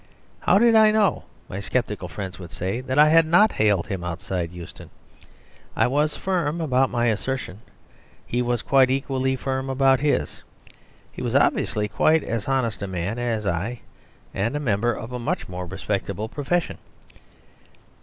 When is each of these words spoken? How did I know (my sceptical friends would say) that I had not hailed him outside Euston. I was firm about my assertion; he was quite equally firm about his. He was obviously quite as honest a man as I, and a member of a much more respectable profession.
How 0.39 0.57
did 0.57 0.73
I 0.73 0.89
know 0.89 1.25
(my 1.47 1.59
sceptical 1.59 2.07
friends 2.07 2.39
would 2.39 2.49
say) 2.49 2.81
that 2.81 2.97
I 2.97 3.09
had 3.09 3.27
not 3.27 3.51
hailed 3.51 3.85
him 3.85 4.03
outside 4.03 4.51
Euston. 4.51 4.89
I 5.75 5.85
was 5.85 6.17
firm 6.17 6.59
about 6.59 6.89
my 6.89 7.05
assertion; 7.05 7.61
he 8.25 8.41
was 8.41 8.63
quite 8.63 8.89
equally 8.89 9.35
firm 9.35 9.69
about 9.69 9.99
his. 9.99 10.41
He 11.11 11.21
was 11.21 11.35
obviously 11.35 11.87
quite 11.87 12.23
as 12.23 12.47
honest 12.47 12.81
a 12.81 12.87
man 12.87 13.19
as 13.19 13.45
I, 13.45 13.81
and 14.33 14.55
a 14.55 14.59
member 14.59 14.91
of 14.91 15.11
a 15.11 15.19
much 15.19 15.47
more 15.47 15.67
respectable 15.67 16.27
profession. 16.27 16.79